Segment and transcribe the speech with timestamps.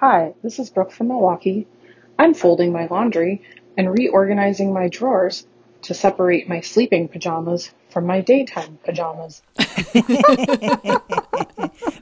[0.00, 1.66] Hi, this is Brooke from Milwaukee.
[2.18, 3.40] I'm folding my laundry
[3.78, 5.46] and reorganizing my drawers
[5.82, 9.40] to separate my sleeping pajamas from my daytime pajamas.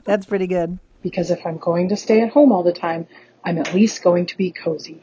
[0.03, 0.77] That's pretty good.
[1.03, 3.07] Because if I'm going to stay at home all the time,
[3.45, 5.01] I'm at least going to be cozy.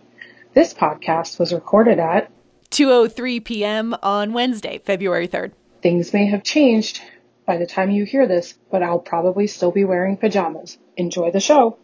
[0.52, 2.30] This podcast was recorded at
[2.72, 3.96] 2:03 p.m.
[4.02, 5.52] on Wednesday, February 3rd.
[5.80, 7.00] Things may have changed
[7.46, 10.77] by the time you hear this, but I'll probably still be wearing pajamas.
[10.98, 11.79] Enjoy the show.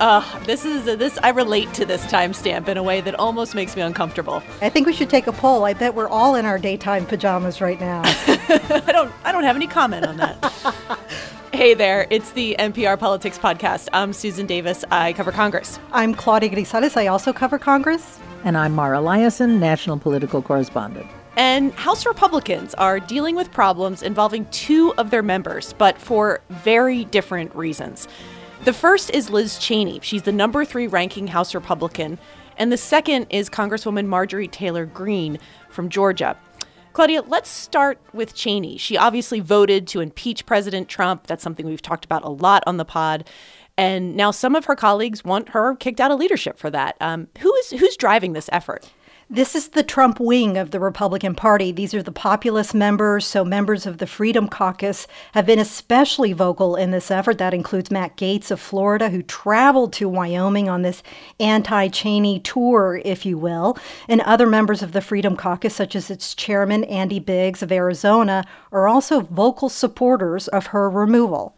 [0.00, 1.18] Uh, this is a, this.
[1.22, 4.42] I relate to this timestamp in a way that almost makes me uncomfortable.
[4.60, 5.64] I think we should take a poll.
[5.64, 8.02] I bet we're all in our daytime pajamas right now.
[8.04, 9.10] I don't.
[9.24, 11.00] I don't have any comment on that.
[11.54, 13.88] hey there, it's the NPR Politics Podcast.
[13.94, 14.84] I'm Susan Davis.
[14.90, 15.78] I cover Congress.
[15.92, 16.98] I'm Claudia Grisales.
[16.98, 18.20] I also cover Congress.
[18.44, 21.06] And I'm Mara Liasson, national political correspondent.
[21.38, 27.06] And House Republicans are dealing with problems involving two of their members, but for very
[27.06, 28.08] different reasons.
[28.64, 30.00] The first is Liz Cheney.
[30.02, 32.18] She's the number three ranking House Republican.
[32.56, 36.36] And the second is Congresswoman Marjorie Taylor Greene from Georgia.
[36.92, 38.78] Claudia, let's start with Cheney.
[38.78, 41.26] She obviously voted to impeach President Trump.
[41.26, 43.28] That's something we've talked about a lot on the pod.
[43.76, 46.96] And now some of her colleagues want her kicked out of leadership for that.
[47.00, 48.90] Um, who is who's driving this effort?
[49.28, 51.72] This is the Trump wing of the Republican Party.
[51.72, 56.76] These are the populist members, so members of the Freedom Caucus have been especially vocal
[56.76, 57.38] in this effort.
[57.38, 61.02] That includes Matt Gaetz of Florida, who traveled to Wyoming on this
[61.40, 63.76] anti Cheney tour, if you will.
[64.08, 68.44] And other members of the Freedom Caucus, such as its chairman, Andy Biggs of Arizona,
[68.70, 71.56] are also vocal supporters of her removal.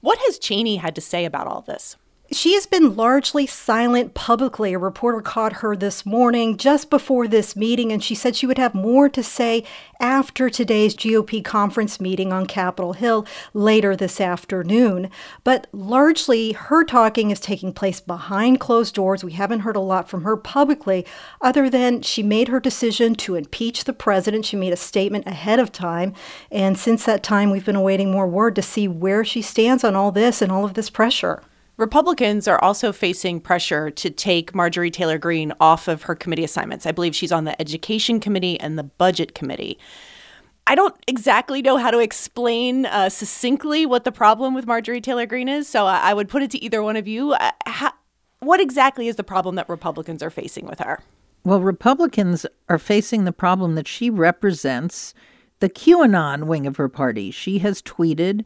[0.00, 1.96] What has Cheney had to say about all this?
[2.32, 4.72] She has been largely silent publicly.
[4.72, 8.56] A reporter caught her this morning just before this meeting, and she said she would
[8.56, 9.64] have more to say
[9.98, 15.10] after today's GOP conference meeting on Capitol Hill later this afternoon.
[15.42, 19.24] But largely, her talking is taking place behind closed doors.
[19.24, 21.04] We haven't heard a lot from her publicly,
[21.40, 24.44] other than she made her decision to impeach the president.
[24.44, 26.14] She made a statement ahead of time.
[26.48, 29.96] And since that time, we've been awaiting more word to see where she stands on
[29.96, 31.42] all this and all of this pressure.
[31.80, 36.84] Republicans are also facing pressure to take Marjorie Taylor Greene off of her committee assignments.
[36.84, 39.78] I believe she's on the Education Committee and the Budget Committee.
[40.66, 45.24] I don't exactly know how to explain uh, succinctly what the problem with Marjorie Taylor
[45.24, 47.32] Greene is, so I, I would put it to either one of you.
[47.32, 47.92] Uh, how,
[48.40, 51.00] what exactly is the problem that Republicans are facing with her?
[51.44, 55.14] Well, Republicans are facing the problem that she represents
[55.60, 57.30] the QAnon wing of her party.
[57.30, 58.44] She has tweeted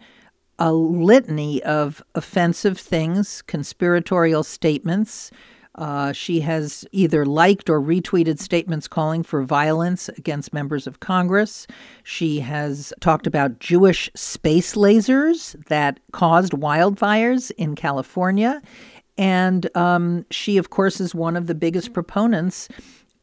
[0.59, 5.31] a litany of offensive things, conspiratorial statements.
[5.77, 11.67] Uh, she has either liked or retweeted statements calling for violence against members of Congress.
[12.05, 18.63] She has talked about Jewish space lasers that caused wildfires in California.
[19.19, 22.69] And um, she, of course, is one of the biggest proponents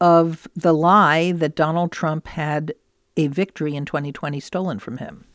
[0.02, 2.74] of the lie that Donald Trump had
[3.16, 5.26] a victory in 2020 stolen from him.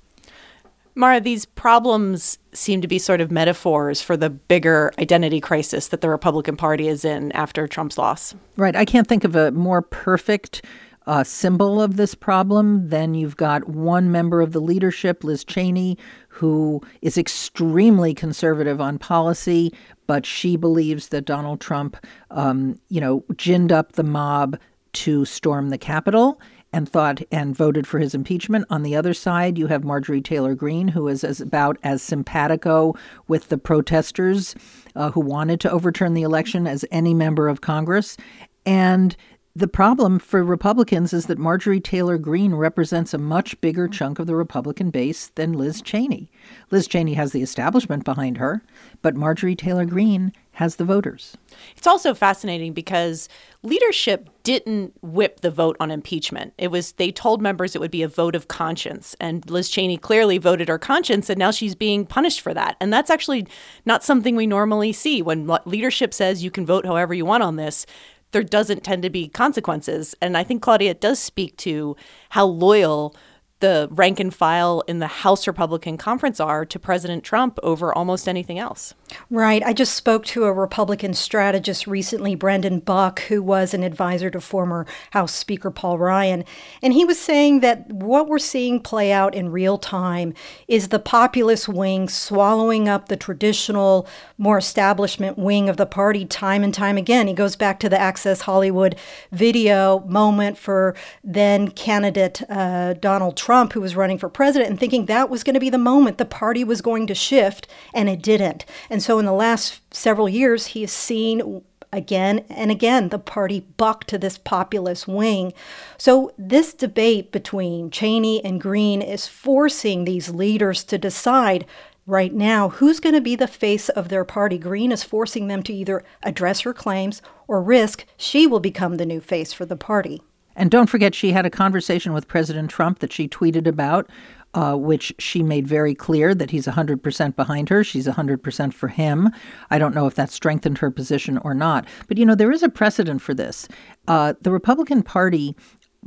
[0.96, 6.00] Mara, these problems seem to be sort of metaphors for the bigger identity crisis that
[6.00, 8.34] the Republican Party is in after Trump's loss.
[8.56, 8.74] Right.
[8.74, 10.64] I can't think of a more perfect
[11.06, 15.98] uh, symbol of this problem than you've got one member of the leadership, Liz Cheney,
[16.28, 19.72] who is extremely conservative on policy,
[20.06, 21.96] but she believes that Donald Trump,
[22.30, 24.58] um, you know, ginned up the mob
[24.94, 26.40] to storm the Capitol
[26.76, 28.66] and thought and voted for his impeachment.
[28.68, 32.94] On the other side, you have Marjorie Taylor Greene, who is as, about as simpatico
[33.26, 34.54] with the protesters
[34.94, 38.18] uh, who wanted to overturn the election as any member of Congress.
[38.66, 39.16] And
[39.54, 44.26] the problem for Republicans is that Marjorie Taylor Greene represents a much bigger chunk of
[44.26, 46.30] the Republican base than Liz Cheney.
[46.70, 48.62] Liz Cheney has the establishment behind her,
[49.00, 51.36] but Marjorie Taylor Greene has the voters.
[51.76, 53.28] It's also fascinating because
[53.62, 56.54] leadership didn't whip the vote on impeachment.
[56.56, 59.98] It was they told members it would be a vote of conscience and Liz Cheney
[59.98, 62.76] clearly voted her conscience and now she's being punished for that.
[62.80, 63.46] And that's actually
[63.84, 67.56] not something we normally see when leadership says you can vote however you want on
[67.56, 67.84] this
[68.32, 70.14] there doesn't tend to be consequences.
[70.20, 71.96] And I think Claudia does speak to
[72.30, 73.14] how loyal
[73.60, 78.28] the rank and file in the House Republican conference are to President Trump over almost
[78.28, 78.92] anything else.
[79.30, 79.62] Right.
[79.62, 84.40] I just spoke to a Republican strategist recently, Brendan Buck, who was an advisor to
[84.42, 86.44] former House Speaker Paul Ryan.
[86.82, 90.34] And he was saying that what we're seeing play out in real time
[90.68, 94.06] is the populist wing swallowing up the traditional,
[94.36, 97.26] more establishment wing of the party time and time again.
[97.26, 98.96] He goes back to the Access Hollywood
[99.32, 100.94] video moment for
[101.24, 105.44] then candidate uh, Donald Trump Trump, who was running for president, and thinking that was
[105.44, 108.64] going to be the moment the party was going to shift, and it didn't.
[108.90, 111.62] And so in the last several years, he has seen
[111.92, 115.52] again and again the party buck to this populist wing.
[115.96, 121.66] So this debate between Cheney and Greene is forcing these leaders to decide
[122.04, 124.58] right now who's going to be the face of their party.
[124.58, 129.06] Greene is forcing them to either address her claims or risk she will become the
[129.06, 130.20] new face for the party.
[130.56, 134.10] And don't forget, she had a conversation with President Trump that she tweeted about,
[134.54, 137.84] uh, which she made very clear that he's 100% behind her.
[137.84, 139.30] She's 100% for him.
[139.70, 141.86] I don't know if that strengthened her position or not.
[142.08, 143.68] But, you know, there is a precedent for this.
[144.08, 145.54] Uh, the Republican Party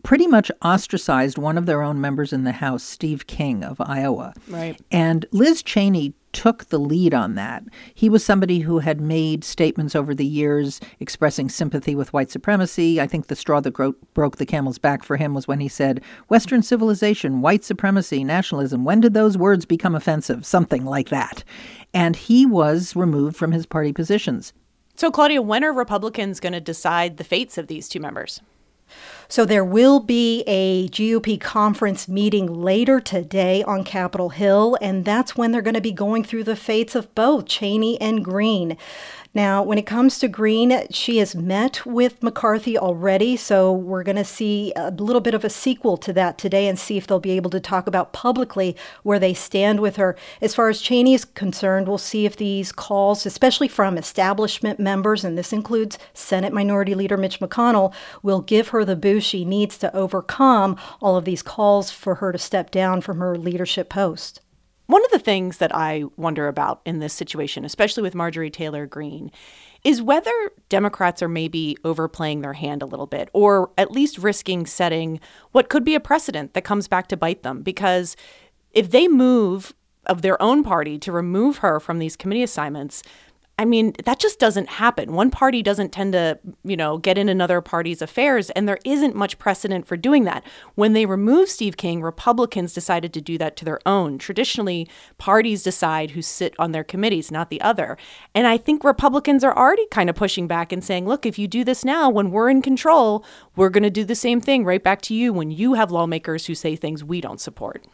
[0.03, 4.33] pretty much ostracized one of their own members in the House, Steve King of Iowa.
[4.47, 4.79] Right.
[4.91, 7.63] And Liz Cheney took the lead on that.
[7.93, 13.01] He was somebody who had made statements over the years expressing sympathy with white supremacy.
[13.01, 15.67] I think the straw that gro- broke the camel's back for him was when he
[15.67, 20.45] said, Western civilization, white supremacy, nationalism, when did those words become offensive?
[20.45, 21.43] Something like that.
[21.93, 24.53] And he was removed from his party positions.
[24.95, 28.41] So, Claudia, when are Republicans going to decide the fates of these two members?
[29.31, 35.37] So there will be a GOP conference meeting later today on Capitol Hill, and that's
[35.37, 38.75] when they're going to be going through the fates of both Cheney and Greene.
[39.31, 44.15] Now, when it comes to Greene, she has met with McCarthy already, so we're going
[44.15, 47.19] to see a little bit of a sequel to that today and see if they'll
[47.19, 50.17] be able to talk about publicly where they stand with her.
[50.41, 55.23] As far as Cheney is concerned, we'll see if these calls, especially from establishment members,
[55.23, 57.93] and this includes Senate Minority Leader Mitch McConnell,
[58.23, 62.31] will give her the boost she needs to overcome all of these calls for her
[62.31, 64.41] to step down from her leadership post.
[64.87, 68.87] One of the things that I wonder about in this situation, especially with Marjorie Taylor
[68.87, 69.31] Greene,
[69.83, 70.31] is whether
[70.67, 75.19] Democrats are maybe overplaying their hand a little bit, or at least risking setting
[75.51, 77.61] what could be a precedent that comes back to bite them.
[77.61, 78.15] Because
[78.71, 79.73] if they move
[80.05, 83.03] of their own party to remove her from these committee assignments,
[83.59, 85.11] I mean, that just doesn't happen.
[85.11, 89.17] One party doesn't tend to, you know, get in another party's affairs, and there isn't
[89.17, 90.45] much precedent for doing that.
[90.75, 94.17] When they removed Steve King, Republicans decided to do that to their own.
[94.17, 97.97] Traditionally, parties decide who sit on their committees, not the other.
[98.33, 101.49] And I think Republicans are already kind of pushing back and saying, look, if you
[101.49, 103.25] do this now, when we're in control,
[103.57, 106.45] we're going to do the same thing right back to you when you have lawmakers
[106.45, 107.85] who say things we don't support.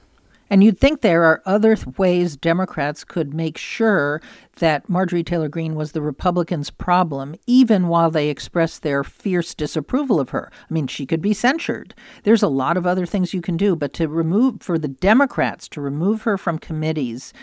[0.49, 4.21] And you'd think there are other ways Democrats could make sure
[4.57, 10.19] that Marjorie Taylor Greene was the Republicans' problem, even while they express their fierce disapproval
[10.19, 10.51] of her.
[10.69, 11.95] I mean, she could be censured.
[12.23, 15.67] There's a lot of other things you can do, but to remove, for the Democrats
[15.69, 17.33] to remove her from committees,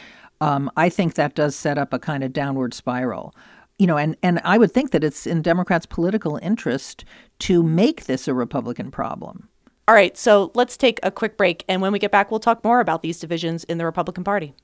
[0.40, 3.34] um, I think that does set up a kind of downward spiral.
[3.78, 7.04] You know, and, and I would think that it's in Democrats' political interest
[7.40, 9.48] to make this a Republican problem.
[9.88, 11.64] All right, so let's take a quick break.
[11.68, 14.54] And when we get back, we'll talk more about these divisions in the Republican Party.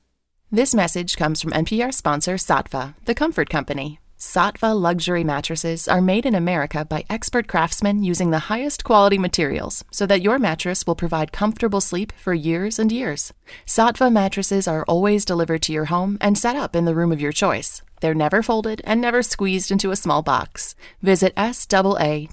[0.49, 3.99] This message comes from NPR sponsor Saatva, the comfort company.
[4.19, 9.85] Saatva luxury mattresses are made in America by expert craftsmen using the highest quality materials
[9.91, 13.31] so that your mattress will provide comfortable sleep for years and years.
[13.65, 17.21] Saatva mattresses are always delivered to your home and set up in the room of
[17.21, 17.81] your choice.
[18.01, 20.75] They're never folded and never squeezed into a small box.
[21.01, 22.25] Visit SAATVA.com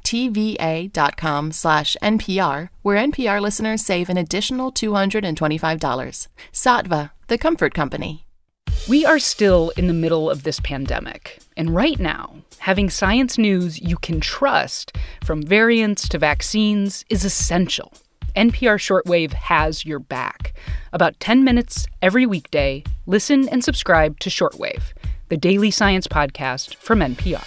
[1.53, 6.27] slash NPR, where NPR listeners save an additional $225.
[6.53, 8.26] Saatva, the comfort company.
[8.89, 11.41] We are still in the middle of this pandemic.
[11.57, 17.93] And right now, having science news you can trust, from variants to vaccines, is essential.
[18.37, 20.53] NPR Shortwave has your back.
[20.93, 24.93] About 10 minutes every weekday, listen and subscribe to Shortwave
[25.29, 27.45] the daily science podcast from NPR.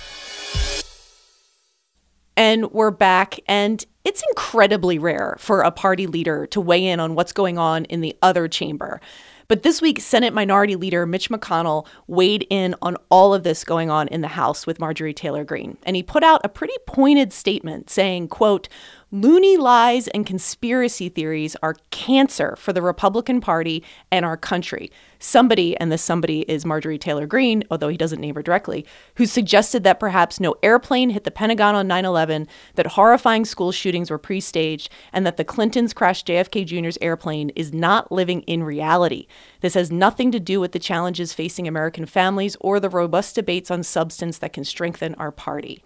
[2.35, 7.15] And we're back, and it's incredibly rare for a party leader to weigh in on
[7.15, 8.99] what's going on in the other chamber.
[9.49, 13.89] But this week, Senate Minority Leader Mitch McConnell weighed in on all of this going
[13.89, 15.75] on in the House with Marjorie Taylor Greene.
[15.81, 18.69] And he put out a pretty pointed statement saying, quote,
[19.11, 24.91] Loony lies and conspiracy theories are cancer for the Republican Party and our country.
[25.17, 28.85] Somebody, and this somebody is Marjorie Taylor Greene, although he doesn't name her directly,
[29.15, 33.71] who suggested that perhaps no airplane hit the Pentagon on 9 11, that horrifying school
[33.71, 38.41] shootings were pre staged, and that the Clintons crashed JFK Jr.'s airplane is not living
[38.41, 39.25] in reality.
[39.61, 43.71] This has nothing to do with the challenges facing American families or the robust debates
[43.71, 45.81] on substance that can strengthen our party.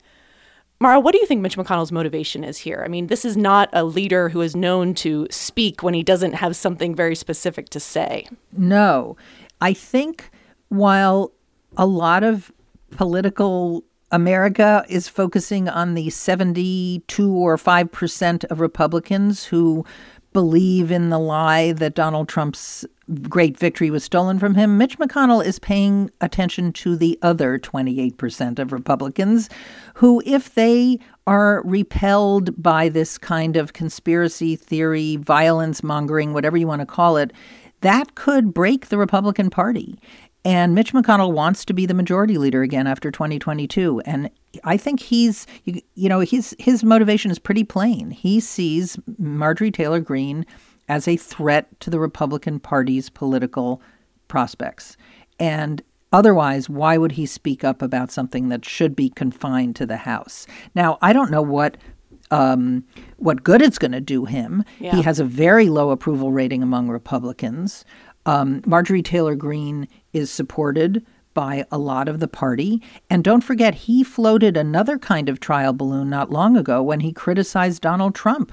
[0.84, 2.84] Mara, what do you think Mitch McConnell's motivation is here?
[2.84, 6.34] I mean, this is not a leader who is known to speak when he doesn't
[6.34, 8.28] have something very specific to say.
[8.52, 9.16] No.
[9.62, 10.30] I think
[10.68, 11.32] while
[11.78, 12.52] a lot of
[12.92, 19.86] political America is focusing on the 72 or 5% of Republicans who
[20.34, 22.84] believe in the lie that Donald Trump's
[23.22, 28.60] great victory was stolen from him, Mitch McConnell is paying attention to the other 28%
[28.60, 29.50] of Republicans
[29.96, 36.68] who, if they are repelled by this kind of conspiracy theory, violence mongering, whatever you
[36.68, 37.32] want to call it,
[37.82, 40.00] that could break the Republican Party.
[40.46, 44.02] And Mitch McConnell wants to be the majority leader again after 2022.
[44.06, 44.30] And
[44.66, 48.12] I think he's, you, know, his, his motivation is pretty plain.
[48.12, 50.46] He sees Marjorie Taylor Greene
[50.88, 53.82] as a threat to the Republican Party's political
[54.28, 54.98] prospects.
[55.40, 59.98] And otherwise, why would he speak up about something that should be confined to the
[59.98, 60.46] House?
[60.76, 61.78] Now, I don't know what
[62.32, 62.84] um,
[63.18, 64.64] what good it's going to do him.
[64.80, 64.96] Yeah.
[64.96, 67.86] He has a very low approval rating among Republicans.
[68.26, 72.82] Um, Marjorie Taylor Greene is supported by a lot of the party.
[73.10, 77.12] And don't forget, he floated another kind of trial balloon not long ago when he
[77.12, 78.52] criticized Donald Trump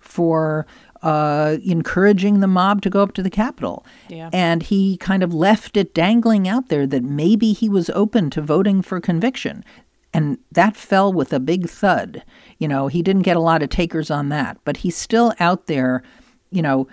[0.00, 0.66] for
[1.02, 3.84] uh, encouraging the mob to go up to the Capitol.
[4.08, 4.30] Yeah.
[4.32, 8.40] And he kind of left it dangling out there that maybe he was open to
[8.40, 9.64] voting for conviction.
[10.14, 12.22] And that fell with a big thud.
[12.58, 15.66] You know, he didn't get a lot of takers on that, but he's still out
[15.66, 16.02] there,
[16.50, 16.86] you know,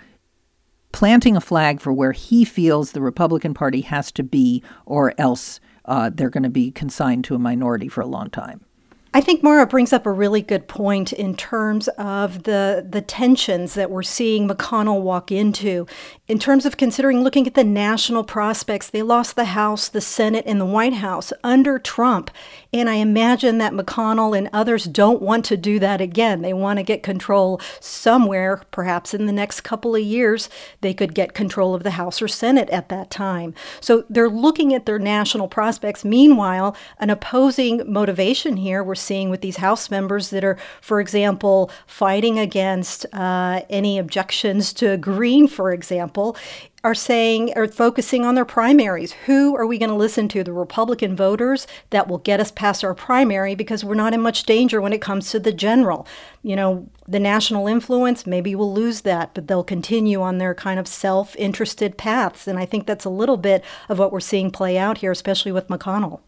[0.92, 5.60] planting a flag for where he feels the Republican Party has to be, or else
[5.84, 8.64] uh, they're going to be consigned to a minority for a long time.
[9.12, 13.74] I think Mara brings up a really good point in terms of the the tensions
[13.74, 15.88] that we're seeing McConnell walk into.
[16.28, 20.44] In terms of considering looking at the national prospects, they lost the House, the Senate,
[20.46, 22.30] and the White House under Trump.
[22.72, 26.42] And I imagine that McConnell and others don't want to do that again.
[26.42, 30.48] They want to get control somewhere, perhaps in the next couple of years,
[30.80, 33.54] they could get control of the House or Senate at that time.
[33.80, 36.04] So they're looking at their national prospects.
[36.04, 41.70] Meanwhile, an opposing motivation here we're seeing with these House members that are, for example,
[41.86, 46.36] fighting against uh, any objections to Greene, for example,
[46.82, 49.12] are saying are focusing on their primaries.
[49.26, 50.42] Who are we going to listen to?
[50.42, 54.44] The Republican voters that will get us past our primary because we're not in much
[54.44, 56.06] danger when it comes to the general.
[56.42, 60.80] You know, the national influence, maybe we'll lose that, but they'll continue on their kind
[60.80, 62.48] of self interested paths.
[62.48, 65.52] And I think that's a little bit of what we're seeing play out here, especially
[65.52, 66.20] with McConnell.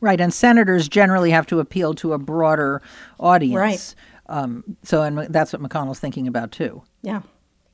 [0.00, 0.20] Right.
[0.20, 2.82] And senators generally have to appeal to a broader
[3.18, 3.54] audience.
[3.56, 3.94] Right.
[4.30, 6.82] Um, so, and that's what McConnell's thinking about too.
[7.02, 7.22] Yeah.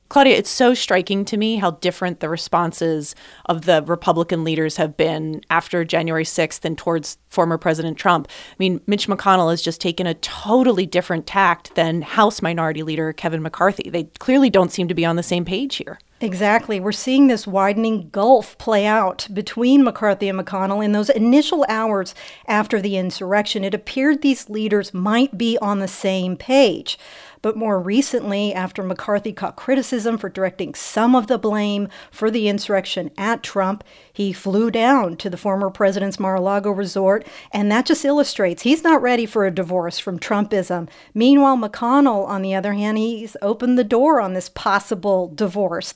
[0.09, 3.13] Claudia, it's so striking to me how different the responses
[3.45, 8.27] of the Republican leaders have been after January 6th and towards former President Trump.
[8.29, 13.11] I mean, Mitch McConnell has just taken a totally different tact than House Minority Leader
[13.11, 13.89] Kevin McCarthy.
[13.89, 15.99] They clearly don't seem to be on the same page here.
[16.19, 16.79] Exactly.
[16.79, 22.15] We're seeing this widening gulf play out between McCarthy and McConnell in those initial hours
[22.47, 23.63] after the insurrection.
[23.63, 26.97] It appeared these leaders might be on the same page.
[27.41, 32.47] But more recently, after McCarthy caught criticism for directing some of the blame for the
[32.47, 37.71] insurrection at Trump, he flew down to the former president's Mar a Lago resort, and
[37.71, 40.89] that just illustrates he's not ready for a divorce from Trumpism.
[41.13, 45.93] Meanwhile, McConnell, on the other hand, he's opened the door on this possible divorce.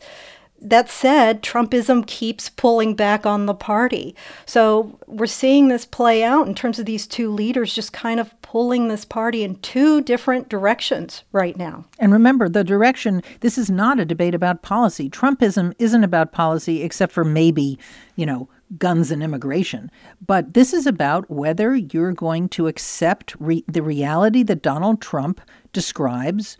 [0.63, 4.15] That said, Trumpism keeps pulling back on the party.
[4.45, 8.39] So we're seeing this play out in terms of these two leaders just kind of
[8.43, 11.85] pulling this party in two different directions right now.
[11.97, 15.09] And remember, the direction, this is not a debate about policy.
[15.09, 17.79] Trumpism isn't about policy except for maybe,
[18.15, 19.89] you know, guns and immigration.
[20.25, 25.41] But this is about whether you're going to accept re- the reality that Donald Trump
[25.73, 26.55] describes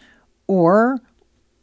[0.47, 0.99] or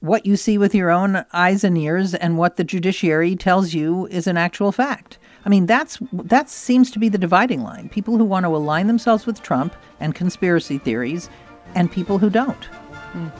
[0.00, 4.06] what you see with your own eyes and ears and what the judiciary tells you
[4.08, 5.18] is an actual fact.
[5.44, 7.88] I mean, that's that seems to be the dividing line.
[7.88, 11.30] People who want to align themselves with Trump and conspiracy theories
[11.74, 12.68] and people who don't.
[13.12, 13.32] Mm.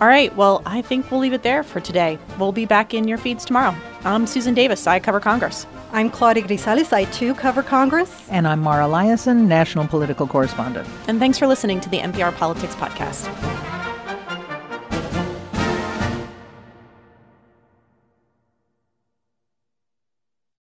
[0.00, 2.18] All right, well, I think we'll leave it there for today.
[2.38, 3.74] We'll be back in your feeds tomorrow.
[4.04, 4.86] I'm Susan Davis.
[4.86, 5.66] I cover Congress.
[5.90, 6.92] I'm Claudia Grisales.
[6.92, 8.28] I too cover Congress.
[8.30, 10.86] And I'm Mara Liasson, national political correspondent.
[11.08, 13.77] And thanks for listening to the NPR Politics Podcast.